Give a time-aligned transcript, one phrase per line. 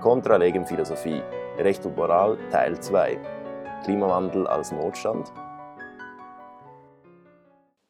[0.00, 1.20] Contra Legem Philosophie,
[1.58, 3.18] Recht und Moral, Teil 2.
[3.82, 5.32] Klimawandel als Notstand.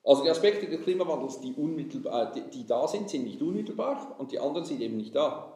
[0.02, 4.32] Also die Aspekte des Klimawandels, die, unmittelbar, die, die da sind, sind nicht unmittelbar und
[4.32, 5.52] die anderen sind eben nicht da.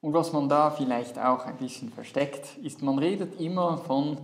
[0.00, 4.18] Und was man da vielleicht auch ein bisschen versteckt, ist, man redet immer von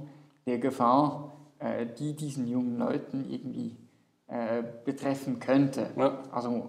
[0.45, 3.77] der Gefahr, äh, die diesen jungen Leuten irgendwie
[4.27, 5.90] äh, betreffen könnte.
[5.96, 6.18] Ja.
[6.32, 6.68] Also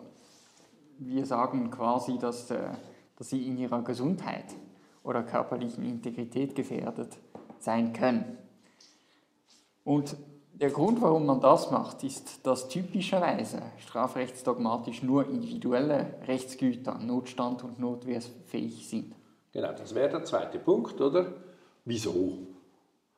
[0.99, 2.69] wir sagen quasi, dass, äh,
[3.19, 4.45] dass sie in ihrer Gesundheit
[5.03, 7.17] oder körperlichen Integrität gefährdet
[7.59, 8.37] sein können.
[9.83, 10.15] Und
[10.53, 17.79] der Grund, warum man das macht, ist, dass typischerweise strafrechtsdogmatisch nur individuelle Rechtsgüter Notstand und
[17.79, 19.13] notwehrfähig sind.
[19.51, 21.33] Genau, das wäre der zweite Punkt, oder?
[21.85, 22.37] Wieso?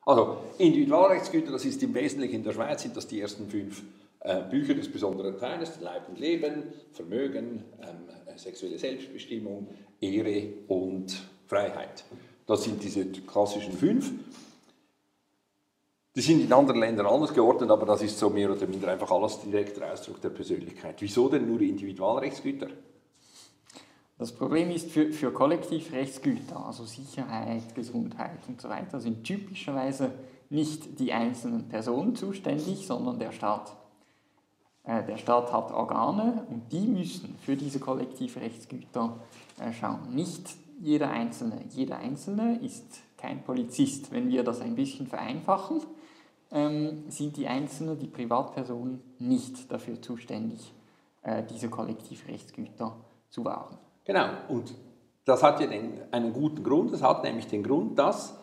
[0.04, 3.82] Also Individualrechtsgüter, das ist im Wesentlichen in der Schweiz, sind das die ersten fünf
[4.20, 9.68] äh, Bücher des besonderen Teils, Leib und Leben, Vermögen, ähm, sexuelle Selbstbestimmung,
[10.02, 12.04] Ehre und Freiheit.
[12.46, 14.12] Das sind diese klassischen fünf.
[16.14, 19.10] Die sind in anderen Ländern anders geordnet, aber das ist so mehr oder minder einfach
[19.10, 20.96] alles direkter Ausdruck der Persönlichkeit.
[21.00, 22.68] Wieso denn nur Individualrechtsgüter?
[24.18, 30.12] Das Problem ist für, für Kollektivrechtsgüter, also Sicherheit, Gesundheit und so weiter, sind typischerweise
[30.50, 33.74] nicht die einzelnen Personen zuständig, sondern der Staat.
[34.84, 39.16] Äh, der Staat hat Organe und die müssen für diese Kollektivrechtsgüter
[39.60, 40.14] äh, schauen.
[40.14, 41.60] Nicht jeder Einzelne.
[41.70, 44.10] Jeder Einzelne ist kein Polizist.
[44.10, 45.80] Wenn wir das ein bisschen vereinfachen,
[46.50, 50.72] ähm, sind die Einzelnen, die Privatpersonen, nicht dafür zuständig,
[51.22, 52.96] äh, diese Kollektivrechtsgüter
[53.30, 53.78] zu wahren.
[54.04, 54.74] Genau, und
[55.24, 56.92] das hat ja den, einen guten Grund.
[56.92, 58.36] Es hat nämlich den Grund, dass,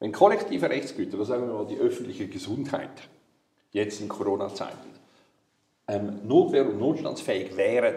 [0.00, 3.08] wenn kollektive Rechtsgüter, das sagen wir mal die öffentliche Gesundheit,
[3.72, 4.88] jetzt in Corona-Zeiten,
[5.88, 7.94] ähm, notwehr- und notstandsfähig wären,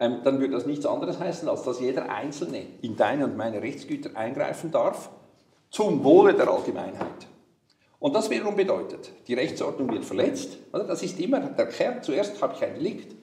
[0.00, 3.62] ähm, dann würde das nichts anderes heißen, als dass jeder Einzelne in deine und meine
[3.62, 5.10] Rechtsgüter eingreifen darf,
[5.70, 7.26] zum Wohle der Allgemeinheit.
[8.00, 10.58] Und das wiederum bedeutet, die Rechtsordnung wird verletzt.
[10.72, 12.02] Das ist immer der Kern.
[12.02, 13.14] Zuerst habe ich ein Delikt,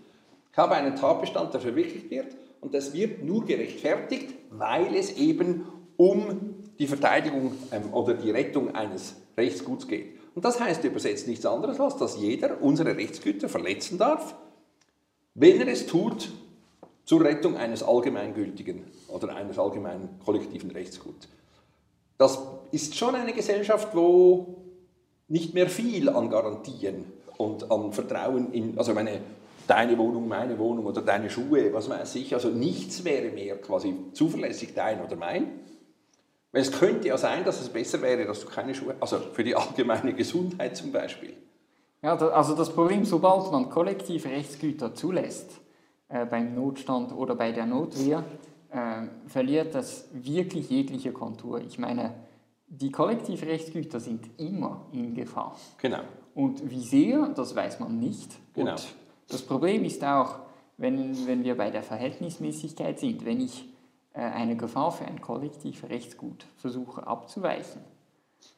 [0.51, 5.65] ich habe einen Tatbestand, der verwirklicht wird, und das wird nur gerechtfertigt, weil es eben
[5.97, 10.14] um die Verteidigung ähm, oder die Rettung eines Rechtsguts geht.
[10.35, 14.35] Und das heißt übersetzt nichts anderes, als dass jeder unsere Rechtsgüter verletzen darf,
[15.33, 16.31] wenn er es tut
[17.05, 21.29] zur Rettung eines allgemeingültigen oder eines allgemeinen kollektiven Rechtsguts.
[22.17, 22.39] Das
[22.71, 24.57] ist schon eine Gesellschaft, wo
[25.27, 27.05] nicht mehr viel an Garantien
[27.37, 29.21] und an Vertrauen in, also meine,
[29.67, 33.95] deine Wohnung, meine Wohnung oder deine Schuhe, was weiß ich, also nichts wäre mehr quasi
[34.13, 35.59] zuverlässig dein oder mein.
[36.55, 39.43] Weil es könnte ja sein, dass es besser wäre, dass du keine Schuhe, also für
[39.43, 41.33] die allgemeine Gesundheit zum Beispiel.
[42.01, 45.59] Ja, also das Problem, sobald man kollektive Rechtsgüter zulässt,
[46.07, 48.23] äh, beim Notstand oder bei der Notwehr,
[48.69, 51.59] äh, verliert das wirklich jegliche Kontur.
[51.59, 52.13] Ich meine,
[52.67, 55.57] die Kollektivrechtsgüter sind immer in Gefahr.
[55.81, 56.03] Genau.
[56.35, 58.31] Und wie sehr, das weiß man nicht.
[58.53, 58.71] Genau.
[58.71, 58.95] Und
[59.27, 60.39] das Problem ist auch,
[60.77, 63.74] wenn, wenn wir bei der Verhältnismäßigkeit sind, wenn ich
[64.21, 67.81] eine Gefahr für ein Kollektivrechtsgut versuche abzuweichen,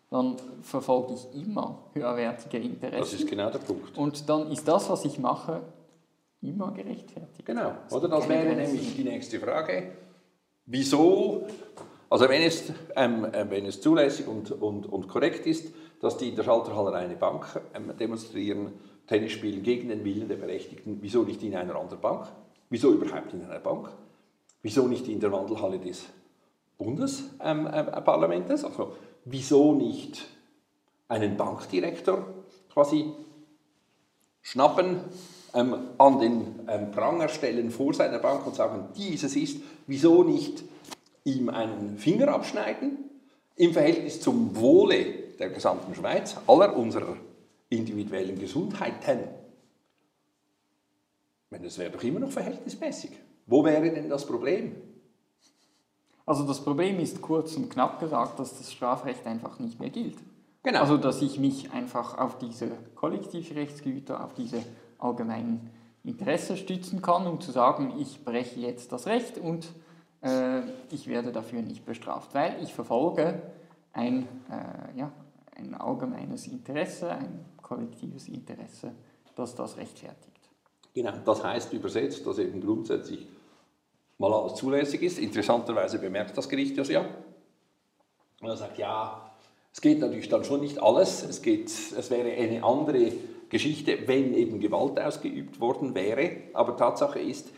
[0.09, 2.99] dann verfolge ich immer höherwertige Interessen.
[2.99, 3.97] Das ist genau der Punkt.
[3.97, 5.61] Und dann ist das, was ich mache,
[6.41, 7.45] immer gerechtfertigt.
[7.45, 8.07] Genau, oder?
[8.07, 9.91] Das wäre nämlich die nächste Frage.
[10.65, 11.47] Wieso
[12.09, 16.29] also wenn es, ähm, äh, wenn es zulässig und, und, und korrekt ist, dass die
[16.29, 18.73] in der Schalterhalle eine Bank ähm, demonstrieren,
[19.07, 22.27] Tennis spielen gegen den Willen der Berechtigten, wieso nicht in einer anderen Bank?
[22.69, 23.89] Wieso überhaupt in einer Bank?
[24.67, 26.03] Wieso nicht in der Wandelhalle des
[26.77, 28.63] Bundesparlamentes?
[28.63, 30.27] Ähm, äh, also wieso nicht
[31.07, 32.27] einen Bankdirektor
[32.73, 33.13] quasi
[34.41, 34.99] schnappen,
[35.53, 40.65] ähm, an den ähm, Pranger stellen vor seiner Bank und sagen, dieses ist, wieso nicht
[41.23, 43.09] ihm einen Finger abschneiden
[43.55, 45.05] im Verhältnis zum Wohle
[45.39, 47.15] der gesamten Schweiz, aller unserer
[47.69, 49.29] individuellen Gesundheiten.
[51.51, 53.11] Wenn das wäre doch immer noch verhältnismäßig.
[53.47, 54.75] Wo wäre denn das Problem?
[56.25, 60.17] Also das Problem ist kurz und knapp gesagt, dass das Strafrecht einfach nicht mehr gilt.
[60.63, 60.81] Genau.
[60.81, 64.61] Also dass ich mich einfach auf diese Kollektivrechtsgüter, auf diese
[64.99, 65.69] allgemeinen
[66.03, 69.69] Interessen stützen kann, um zu sagen, ich breche jetzt das Recht und
[70.21, 70.61] äh,
[70.91, 73.41] ich werde dafür nicht bestraft, weil ich verfolge
[73.93, 75.11] ein, äh, ja,
[75.55, 78.91] ein allgemeines Interesse, ein kollektives Interesse,
[79.35, 80.49] das das rechtfertigt.
[80.93, 83.27] Genau, das heißt übersetzt, dass eben grundsätzlich
[84.17, 85.19] mal alles zulässig ist.
[85.19, 87.05] Interessanterweise bemerkt das Gericht das ja.
[88.41, 89.31] Und er sagt, ja,
[89.73, 91.23] es geht natürlich dann schon nicht alles.
[91.23, 93.11] Es, geht, es wäre eine andere
[93.49, 96.31] Geschichte, wenn eben Gewalt ausgeübt worden wäre.
[96.53, 97.49] Aber Tatsache ist,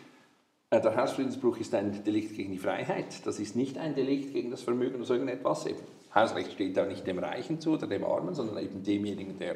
[0.70, 3.26] äh, der Hausfriedensbruch ist ein Delikt gegen die Freiheit.
[3.26, 5.66] Das ist nicht ein Delikt gegen das Vermögen oder so irgendetwas.
[5.66, 5.80] Eben,
[6.14, 9.56] Hausrecht steht auch nicht dem Reichen zu oder dem Armen, sondern eben demjenigen, der.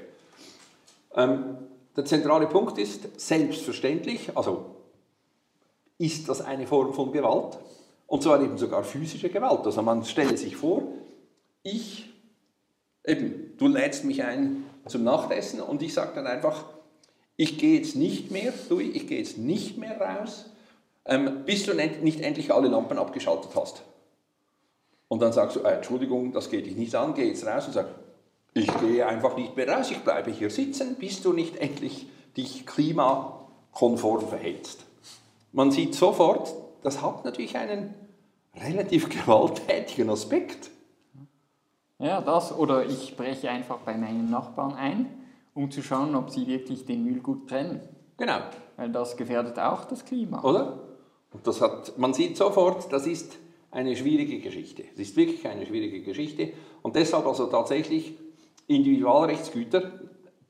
[1.16, 1.58] Ähm,
[1.96, 4.73] der zentrale Punkt ist, selbstverständlich, also
[6.04, 7.58] ist das eine Form von Gewalt,
[8.08, 9.66] und zwar eben sogar physische Gewalt.
[9.66, 10.84] Also man stelle sich vor,
[11.64, 12.10] ich,
[13.06, 16.66] eben, du lädst mich ein zum Nachtessen und ich sage dann einfach,
[17.38, 20.46] ich gehe jetzt nicht mehr, Louis, ich gehe jetzt nicht mehr raus,
[21.06, 23.84] ähm, bis du nicht endlich alle Lampen abgeschaltet hast.
[25.08, 27.74] Und dann sagst du, äh, Entschuldigung, das geht dich nicht an, geh jetzt raus und
[27.74, 27.88] sag,
[28.54, 32.66] ich gehe einfach nicht mehr raus, ich bleibe hier sitzen, bis du nicht endlich dich
[32.66, 34.86] klimakonform verhältst.
[35.54, 37.94] Man sieht sofort, das hat natürlich einen
[38.56, 40.72] relativ gewalttätigen Aspekt.
[42.00, 45.06] Ja, das oder ich breche einfach bei meinen Nachbarn ein,
[45.54, 47.82] um zu schauen, ob sie wirklich den Müll gut trennen.
[48.18, 48.40] Genau.
[48.76, 50.44] Weil das gefährdet auch das Klima.
[50.44, 50.80] Oder?
[51.32, 53.38] Und das hat, man sieht sofort, das ist
[53.72, 54.84] eine schwierige Geschichte.
[54.94, 56.54] Es ist wirklich eine schwierige Geschichte.
[56.82, 58.16] Und deshalb also tatsächlich
[58.68, 59.92] Individualrechtsgüter,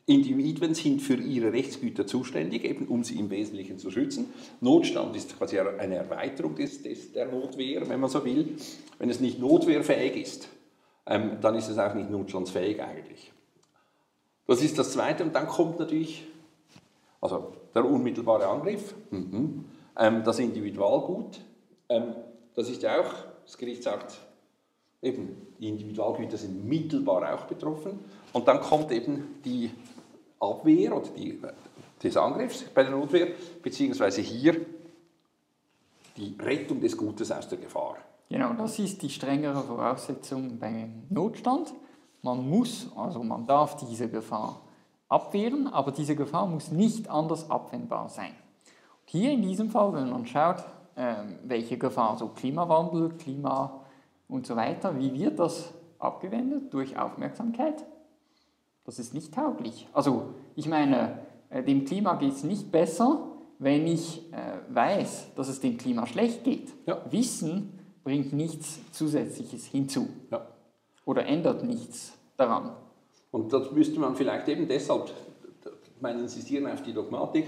[0.05, 4.33] Individuen sind für ihre Rechtsgüter zuständig, eben um sie im Wesentlichen zu schützen.
[4.59, 8.57] Notstand ist quasi eine Erweiterung des, des, der Notwehr, wenn man so will.
[8.99, 10.49] Wenn es nicht notwehrfähig ist,
[11.05, 13.31] ähm, dann ist es auch nicht notstandsfähig eigentlich.
[14.45, 15.23] Das ist das Zweite.
[15.23, 16.25] Und dann kommt natürlich
[17.23, 18.93] also der unmittelbare Angriff.
[19.09, 19.63] Mhm.
[19.97, 21.39] Ähm, das Individualgut,
[21.87, 22.15] ähm,
[22.53, 23.13] das ist ja auch,
[23.45, 24.19] das Gericht sagt,
[25.01, 27.99] eben, die Individualgüter sind mittelbar auch betroffen.
[28.33, 29.71] Und dann kommt eben die
[30.43, 31.39] Abwehr oder die,
[32.01, 33.27] des Angriffs bei der Notwehr,
[33.61, 34.57] beziehungsweise hier
[36.17, 37.97] die Rettung des Gutes aus der Gefahr.
[38.29, 41.73] Genau, das ist die strengere Voraussetzung beim Notstand.
[42.21, 44.61] Man muss, also man darf diese Gefahr
[45.09, 48.31] abwehren, aber diese Gefahr muss nicht anders abwendbar sein.
[49.05, 50.63] Hier in diesem Fall, wenn man schaut,
[50.95, 53.81] ähm, welche Gefahr, so Klimawandel, Klima
[54.27, 56.73] und so weiter, wie wird das abgewendet?
[56.73, 57.83] Durch Aufmerksamkeit.
[58.85, 59.87] Das ist nicht tauglich.
[59.93, 61.19] Also ich meine,
[61.49, 63.27] äh, dem Klima geht es nicht besser,
[63.59, 66.69] wenn ich äh, weiß, dass es dem Klima schlecht geht.
[66.85, 67.01] Ja.
[67.09, 70.45] Wissen bringt nichts Zusätzliches hinzu ja.
[71.05, 72.75] oder ändert nichts daran.
[73.31, 75.11] Und das müsste man vielleicht eben deshalb,
[76.01, 77.45] mein Insistieren auf die Dogmatik,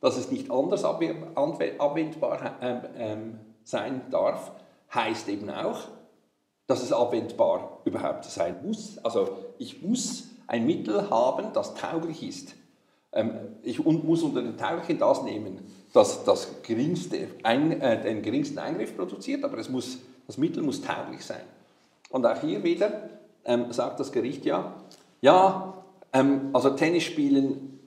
[0.00, 4.52] dass es nicht anders abwendbar ähm, ähm, sein darf,
[4.92, 5.80] heißt eben auch,
[6.66, 8.98] dass es abwendbar überhaupt sein muss.
[8.98, 12.54] Also ich muss ein Mittel haben, das tauglich ist.
[13.12, 13.32] Ähm,
[13.62, 15.60] ich muss unter den Tauglichen das nehmen,
[15.92, 20.82] das, das geringste, ein, äh, den geringsten Eingriff produziert, aber es muss, das Mittel muss
[20.82, 21.42] tauglich sein.
[22.10, 23.10] Und auch hier wieder
[23.44, 24.74] ähm, sagt das Gericht ja,
[25.20, 27.78] ja, ähm, also Tennisspielen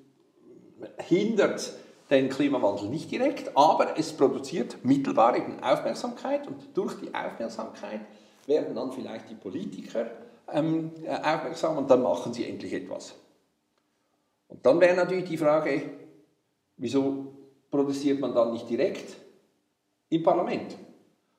[0.97, 1.73] hindert
[2.09, 8.01] den Klimawandel nicht direkt, aber es produziert mittelbar eben Aufmerksamkeit und durch die Aufmerksamkeit
[8.45, 10.05] werden dann vielleicht die Politiker
[10.51, 13.15] ähm, äh, aufmerksam und dann machen sie endlich etwas.
[14.47, 15.81] Und dann wäre natürlich die Frage,
[16.77, 17.33] wieso
[17.69, 19.17] produziert man dann nicht direkt
[20.09, 20.75] im Parlament?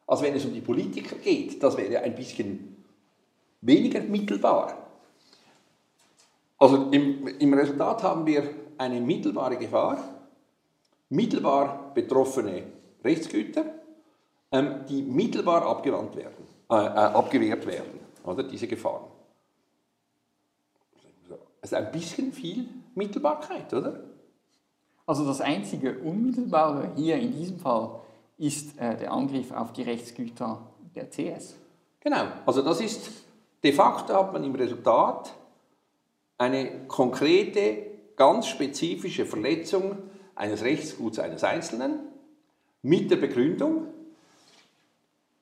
[0.07, 2.85] Also wenn es um die Politiker geht, das wäre ein bisschen
[3.61, 4.89] weniger mittelbar.
[6.59, 10.03] Also im, im Resultat haben wir eine mittelbare Gefahr,
[11.11, 12.65] mittelbar betroffene
[13.05, 13.65] Rechtsgüter,
[14.51, 19.05] ähm, die mittelbar abgewandt werden, äh, äh, abgewehrt werden, oder diese Gefahren.
[21.61, 24.05] Also ein bisschen viel Mittelbarkeit, oder?
[25.07, 28.01] Also das einzige Unmittelbare hier in diesem Fall
[28.37, 31.57] ist äh, der Angriff auf die Rechtsgüter der CS.
[32.01, 33.11] Genau, also das ist,
[33.63, 35.35] de facto hat man im Resultat
[36.37, 39.97] eine konkrete, ganz spezifische Verletzung
[40.35, 42.01] eines Rechtsguts eines Einzelnen
[42.83, 43.89] mit der Begründung,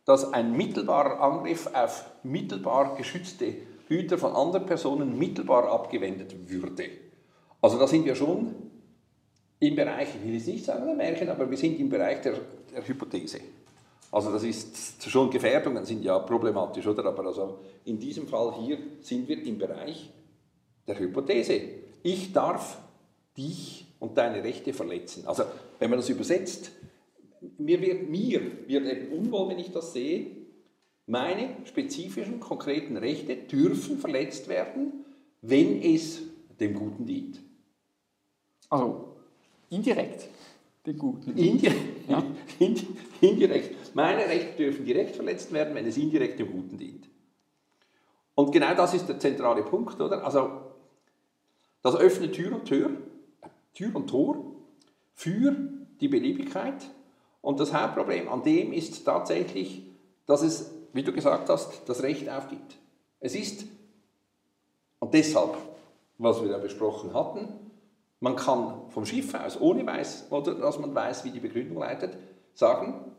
[0.06, 3.54] dass ein mittelbarer Angriff auf mittelbar geschützte
[3.88, 6.88] Güter von anderen Personen mittelbar abgewendet würde.
[7.60, 8.54] Also da sind wir schon
[9.58, 12.34] im Bereich, ich will jetzt nicht sagen der Märchen, aber wir sind im Bereich der,
[12.72, 13.40] der Hypothese.
[14.12, 17.04] Also das ist schon Gefährdungen sind ja problematisch, oder?
[17.04, 20.12] Aber also in diesem Fall hier sind wir im Bereich
[20.86, 21.60] der Hypothese.
[22.02, 22.78] Ich darf
[23.36, 25.26] dich und deine Rechte verletzen.
[25.26, 25.44] Also
[25.80, 26.70] wenn man das übersetzt,
[27.58, 30.30] mir wird, mir wird eben unwohl, wenn ich das sehe,
[31.06, 35.04] meine spezifischen, konkreten Rechte dürfen verletzt werden,
[35.42, 36.22] wenn es
[36.58, 37.40] dem Guten dient.
[38.68, 39.16] Also
[39.70, 40.28] indirekt
[40.86, 41.36] dem Guten.
[41.36, 42.22] Indirekt, ja.
[43.20, 43.94] indirekt.
[43.94, 47.08] Meine Rechte dürfen direkt verletzt werden, wenn es indirekt dem Guten dient.
[48.34, 50.24] Und genau das ist der zentrale Punkt, oder?
[50.24, 50.60] Also
[51.82, 52.90] das öffnet Tür und Tür,
[53.74, 54.56] Tür und Tor
[55.14, 55.56] für
[56.00, 56.90] die Beliebigkeit
[57.46, 59.84] Und das Hauptproblem an dem ist tatsächlich,
[60.26, 62.74] dass es, wie du gesagt hast, das Recht aufgibt.
[63.20, 63.66] Es ist,
[64.98, 65.56] und deshalb,
[66.18, 67.46] was wir da besprochen hatten,
[68.18, 72.16] man kann vom Schiff aus, ohne weiß, oder dass man weiß, wie die Begründung leitet,
[72.54, 73.12] sagen,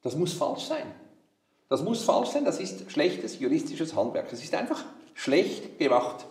[0.00, 0.90] das muss falsch sein.
[1.68, 4.32] Das muss falsch sein, das ist schlechtes juristisches Handwerk.
[4.32, 4.82] Es ist einfach
[5.12, 6.24] schlecht gemacht.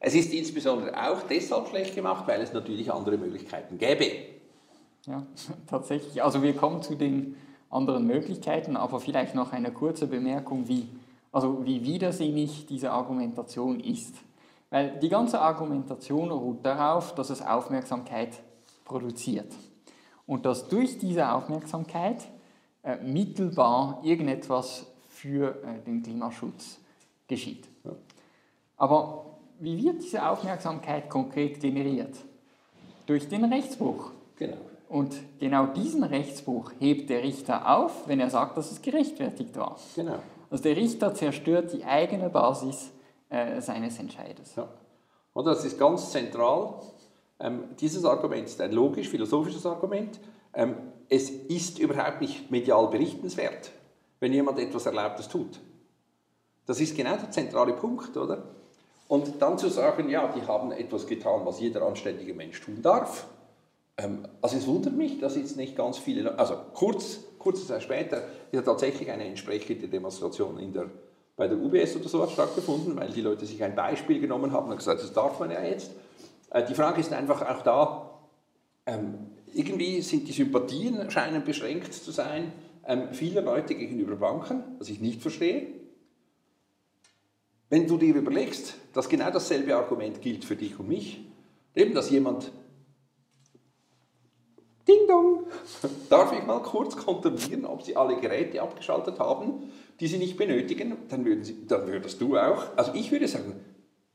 [0.00, 4.37] Es ist insbesondere auch deshalb schlecht gemacht, weil es natürlich andere Möglichkeiten gäbe.
[5.08, 5.26] Ja,
[5.66, 6.22] tatsächlich.
[6.22, 7.36] Also wir kommen zu den
[7.70, 10.88] anderen Möglichkeiten, aber vielleicht noch eine kurze Bemerkung, wie,
[11.32, 14.14] also wie widersinnig diese Argumentation ist.
[14.70, 18.40] Weil die ganze Argumentation ruht darauf, dass es Aufmerksamkeit
[18.84, 19.52] produziert.
[20.26, 22.28] Und dass durch diese Aufmerksamkeit
[22.82, 26.78] äh, mittelbar irgendetwas für äh, den Klimaschutz
[27.26, 27.66] geschieht.
[28.76, 29.24] Aber
[29.58, 32.16] wie wird diese Aufmerksamkeit konkret generiert?
[33.06, 34.12] Durch den Rechtsbruch.
[34.36, 34.58] Genau.
[34.88, 39.76] Und genau diesen Rechtsbruch hebt der Richter auf, wenn er sagt, dass es gerechtfertigt war.
[39.94, 40.18] Genau.
[40.50, 42.90] Also der Richter zerstört die eigene Basis
[43.28, 44.56] äh, seines Entscheides.
[44.56, 44.68] Ja.
[45.34, 46.80] Und das ist ganz zentral.
[47.38, 50.18] Ähm, dieses Argument ist ein logisch-philosophisches Argument.
[50.54, 50.74] Ähm,
[51.10, 53.70] es ist überhaupt nicht medial berichtenswert,
[54.20, 55.60] wenn jemand etwas Erlaubtes tut.
[56.66, 58.42] Das ist genau der zentrale Punkt, oder?
[59.06, 63.26] Und dann zu sagen, ja, die haben etwas getan, was jeder anständige Mensch tun darf.
[63.98, 68.22] Ähm, also es wundert mich, dass jetzt nicht ganz viele, also kurz, kurze Zeit später
[68.50, 70.88] ist tatsächlich eine entsprechende Demonstration in der
[71.38, 74.76] bei der UBS oder so stattgefunden, weil die Leute sich ein Beispiel genommen haben und
[74.76, 75.92] gesagt, das darf man ja jetzt.
[76.50, 78.10] Äh, die Frage ist einfach auch da,
[78.86, 79.14] ähm,
[79.54, 82.52] irgendwie sind die Sympathien scheinen beschränkt zu sein
[82.84, 85.68] ähm, vieler Leute gegenüber Banken, was ich nicht verstehe.
[87.70, 91.20] Wenn du dir überlegst, dass genau dasselbe Argument gilt für dich und mich,
[91.74, 92.50] eben, dass jemand
[94.88, 95.44] Ding Dong,
[96.08, 100.96] darf ich mal kurz kontrollieren, ob Sie alle Geräte abgeschaltet haben die sie nicht benötigen,
[101.08, 103.54] dann, würden sie, dann würdest du auch, also ich würde sagen,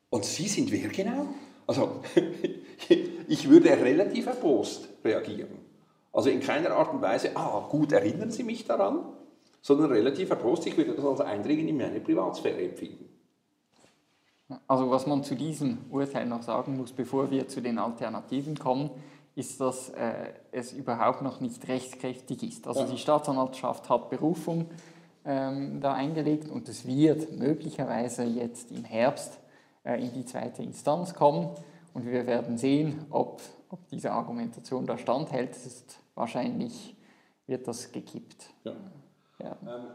[0.09, 1.27] und Sie sind wer genau?
[1.67, 2.01] Also
[3.27, 5.59] ich würde relativ erbost reagieren.
[6.11, 9.03] Also in keiner Art und Weise, ah gut, erinnern Sie mich daran,
[9.61, 13.09] sondern relativ erbost, ich würde das als Eindringen in meine Privatsphäre empfinden.
[14.67, 18.91] Also was man zu diesem Urteil noch sagen muss, bevor wir zu den Alternativen kommen,
[19.35, 22.67] ist, dass äh, es überhaupt noch nicht rechtskräftig ist.
[22.67, 22.87] Also ja.
[22.87, 24.69] die Staatsanwaltschaft hat Berufung
[25.25, 29.39] ähm, da eingelegt und es wird möglicherweise jetzt im Herbst
[29.83, 31.49] äh, in die zweite Instanz kommen
[31.93, 35.51] und wir werden sehen, ob, ob diese Argumentation da standhält.
[35.51, 36.95] Es ist wahrscheinlich
[37.47, 38.45] wird das gekippt.
[38.63, 38.73] Ja.
[39.39, 39.57] Ja.
[39.63, 39.85] Ähm,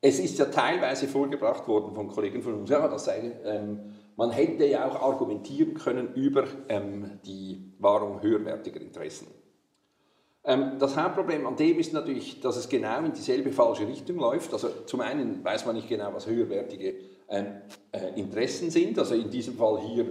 [0.00, 4.32] es ist ja teilweise vorgebracht worden von Kollegen von uns, ja, das sei, ähm, man
[4.32, 9.28] hätte ja auch argumentieren können über ähm, die Wahrung höherwertiger Interessen.
[10.42, 14.52] Ähm, das Hauptproblem an dem ist natürlich, dass es genau in dieselbe falsche Richtung läuft.
[14.52, 16.96] Also zum einen weiß man nicht genau, was höherwertige
[17.28, 17.46] ähm,
[17.92, 18.98] äh, Interessen sind.
[18.98, 20.06] Also in diesem Fall hier,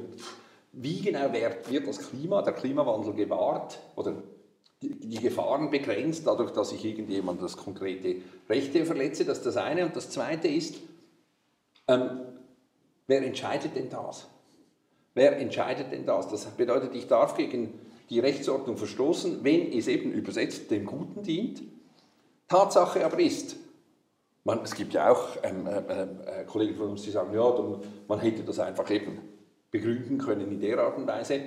[0.71, 4.23] wie genau wird das Klima, der Klimawandel gewahrt oder
[4.81, 9.25] die, Gefahren begrenzt, dadurch, dass ich irgendjemand das konkrete Rechte verletze.
[9.25, 9.85] Das ist das eine.
[9.85, 10.75] Und das zweite ist,
[11.89, 12.36] ähm,
[13.07, 14.27] wer entscheidet denn das?
[15.13, 16.27] Wer entscheidet denn das?
[16.27, 21.63] Das bedeutet, ich darf gegen die Rechtsordnung verstoßen, wenn es eben übersetzt dem Guten dient.
[22.47, 23.57] Tatsache aber ist,
[24.43, 27.81] man, es gibt ja auch ähm, äh, äh, Kollegen von uns, die sagen, ja, dann,
[28.07, 29.19] man hätte das einfach eben
[29.69, 31.41] begründen können in der Art und Weise.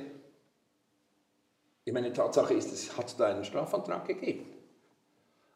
[1.85, 4.45] Ich meine, Tatsache ist, es hat da einen Strafantrag gegeben.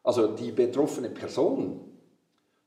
[0.03, 1.81] Also die betroffene Person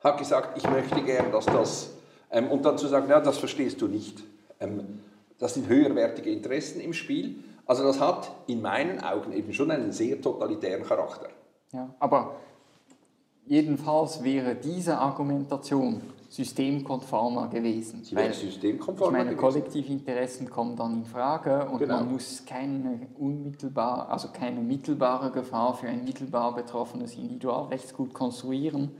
[0.00, 1.97] hat gesagt, ich möchte gern, dass das,
[2.30, 4.22] ähm, und dann zu sagen, ja, das verstehst du nicht.
[4.60, 5.00] Ähm,
[5.38, 7.36] das sind höherwertige Interessen im Spiel.
[7.66, 11.28] Also das hat in meinen Augen eben schon einen sehr totalitären Charakter.
[11.72, 12.36] Ja, aber
[13.46, 18.04] jedenfalls wäre diese Argumentation systemkonformer gewesen.
[18.04, 21.96] Sie wäre systemkonformer ich meine, Kollektivinteressen kommen dann in Frage und genau.
[21.96, 28.90] man muss keine unmittelbar, also keine mittelbare Gefahr für ein mittelbar betroffenes Individualrechtsgut konstruieren.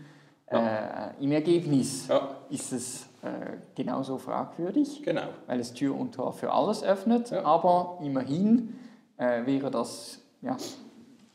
[0.51, 1.11] Ja.
[1.19, 2.37] Äh, Im Ergebnis ja.
[2.49, 5.29] ist es äh, genauso fragwürdig, genau.
[5.47, 7.45] weil es Tür und Tor für alles öffnet, ja.
[7.45, 8.79] aber immerhin
[9.19, 10.57] äh, wäre das ja,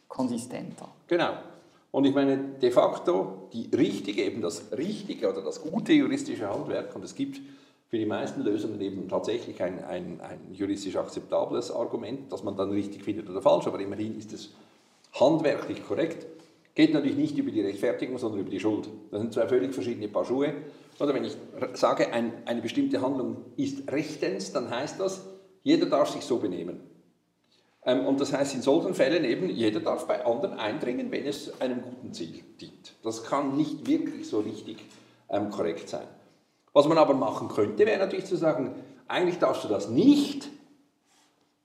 [0.08, 0.88] konsistenter.
[1.08, 1.34] Genau.
[1.92, 6.96] Und ich meine, de facto, die richtige, eben das richtige oder das gute juristische Handwerk,
[6.96, 7.40] und es gibt
[7.88, 12.72] für die meisten Lösungen eben tatsächlich ein, ein, ein juristisch akzeptables Argument, das man dann
[12.72, 14.50] richtig findet oder falsch, aber immerhin ist es
[15.14, 16.26] handwerklich korrekt,
[16.76, 18.90] geht natürlich nicht über die Rechtfertigung, sondern über die Schuld.
[19.12, 20.54] Das sind zwei völlig verschiedene Paar Schuhe.
[21.00, 21.36] Oder wenn ich
[21.74, 25.26] sage, ein, eine bestimmte Handlung ist rechtens, dann heißt das,
[25.64, 26.82] jeder darf sich so benehmen.
[27.86, 31.60] Ähm, und das heißt in solchen Fällen eben, jeder darf bei anderen eindringen, wenn es
[31.62, 32.96] einem guten Ziel dient.
[33.04, 34.78] Das kann nicht wirklich so richtig
[35.30, 36.08] ähm, korrekt sein.
[36.74, 38.76] Was man aber machen könnte, wäre natürlich zu sagen,
[39.08, 40.50] eigentlich darfst du das nicht,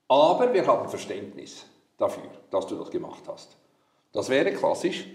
[0.07, 1.65] aber wir haben Verständnis
[1.97, 3.58] dafür, dass du das gemacht hast.
[4.11, 5.07] Das wäre klassisch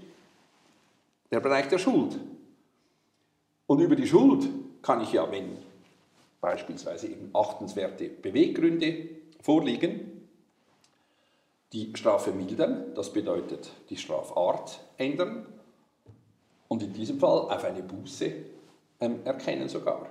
[1.30, 2.18] der Bereich der Schuld.
[3.66, 4.48] Und über die Schuld
[4.82, 5.56] kann ich ja, wenn
[6.40, 9.08] beispielsweise eben achtenswerte Beweggründe
[9.40, 10.28] vorliegen,
[11.72, 15.46] die Strafe mildern, das bedeutet die Strafart ändern
[16.68, 18.32] und in diesem Fall auf eine Buße
[19.00, 20.06] ähm, erkennen sogar.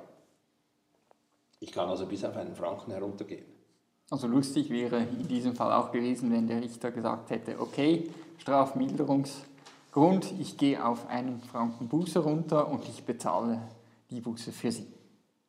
[1.60, 3.53] Ich kann also bis auf einen Franken heruntergehen.
[4.10, 10.34] Also lustig wäre in diesem Fall auch gewesen, wenn der Richter gesagt hätte, okay, Strafmilderungsgrund,
[10.40, 13.62] ich gehe auf einen Franken Buße runter und ich bezahle
[14.10, 14.88] die Buße für Sie.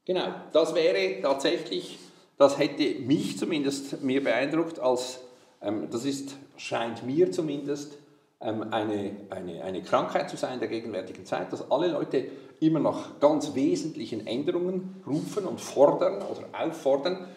[0.05, 1.99] Genau, das wäre tatsächlich,
[2.39, 5.21] das hätte mich zumindest mehr beeindruckt, als
[5.61, 7.99] ähm, das ist, scheint mir zumindest
[8.41, 12.27] ähm, eine, eine, eine Krankheit zu sein der gegenwärtigen Zeit, dass alle Leute
[12.61, 17.29] immer nach ganz wesentlichen Änderungen rufen und fordern oder auffordern,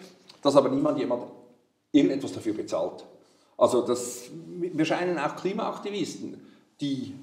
[0.48, 1.24] dass aber niemand jemand
[1.92, 3.04] irgendetwas dafür bezahlt.
[3.58, 6.42] Also das, wir scheinen auch Klimaaktivisten,
[6.80, 7.16] die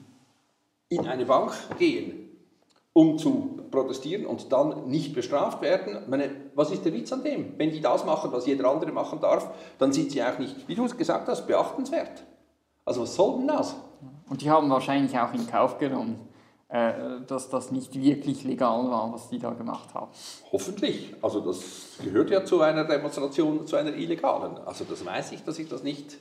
[0.90, 2.28] in eine Bank gehen,
[2.92, 6.02] um zu protestieren und dann nicht bestraft werden.
[6.06, 7.54] Meine, was ist der Witz an dem?
[7.56, 10.74] Wenn die das machen, was jeder andere machen darf, dann sind sie auch nicht, wie
[10.74, 12.24] du es gesagt hast, beachtenswert.
[12.84, 13.74] Also was soll denn das?
[14.28, 16.28] Und die haben wahrscheinlich auch in Kauf genommen,
[16.68, 20.10] dass das nicht wirklich legal war, was die da gemacht haben.
[20.50, 21.14] Hoffentlich.
[21.22, 21.62] Also das
[22.02, 24.58] gehört ja zu einer Demonstration, zu einer illegalen.
[24.64, 26.18] Also das weiß ich, dass ich das nicht...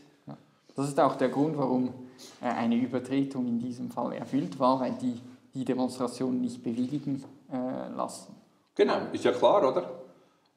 [0.76, 1.94] Das ist auch der Grund, warum
[2.42, 5.20] äh, eine Übertretung in diesem Fall erfüllt war, weil die
[5.54, 8.36] die Demonstration nicht bewilligen äh, lassen.
[8.76, 9.92] Genau, ist ja klar, oder?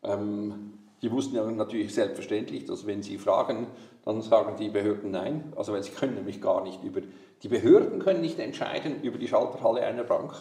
[0.02, 0.65] Ähm,
[1.02, 3.66] die wussten ja natürlich selbstverständlich, dass wenn sie fragen,
[4.04, 5.52] dann sagen die Behörden nein.
[5.56, 7.00] Also weil sie können nämlich gar nicht über,
[7.42, 10.32] die Behörden können nicht entscheiden über die Schalterhalle einer Bank.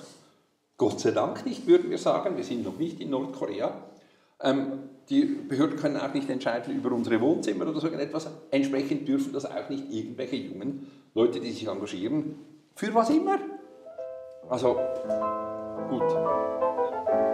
[0.78, 2.38] Gott sei Dank nicht, würden wir sagen.
[2.38, 3.74] Wir sind noch nicht in Nordkorea.
[4.42, 8.30] Ähm, die Behörden können auch nicht entscheiden über unsere Wohnzimmer oder so etwas.
[8.52, 12.40] Entsprechend dürfen das auch nicht irgendwelche jungen Leute, die sich engagieren,
[12.76, 13.40] für was immer.
[14.50, 14.78] Also,
[15.90, 17.25] gut.